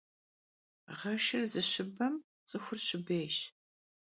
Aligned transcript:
Ğeşşır 0.99 1.43
zışıbem 1.51 2.15
ts'ıxur 2.47 2.79
şıbêyş. 2.87 3.37